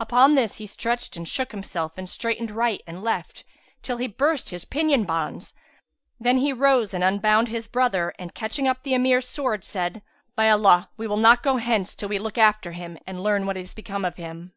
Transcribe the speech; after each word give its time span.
Upon 0.00 0.34
this 0.34 0.56
he 0.56 0.66
stretched 0.66 1.16
and 1.16 1.28
shook 1.28 1.52
himself 1.52 1.96
and 1.96 2.10
strained 2.10 2.50
right 2.50 2.82
and 2.88 3.04
left, 3.04 3.44
till 3.82 3.98
he 3.98 4.08
burst 4.08 4.50
his 4.50 4.64
pinion 4.64 5.04
bonds; 5.04 5.54
then 6.18 6.38
he 6.38 6.52
rose 6.52 6.92
and 6.92 7.04
unbound 7.04 7.46
his 7.46 7.68
brother 7.68 8.12
and 8.18 8.34
catching 8.34 8.66
up 8.66 8.82
the 8.82 8.94
Emir's 8.94 9.28
sword, 9.28 9.64
said, 9.64 10.02
"By 10.34 10.50
Allah, 10.50 10.90
we 10.96 11.06
will 11.06 11.16
not 11.18 11.44
go 11.44 11.58
hence, 11.58 11.94
till 11.94 12.08
we 12.08 12.18
look 12.18 12.36
after 12.36 12.72
him 12.72 12.98
and 13.06 13.22
learn 13.22 13.46
what 13.46 13.56
is 13.56 13.72
become 13.72 14.04
of 14.04 14.16
him." 14.16 14.54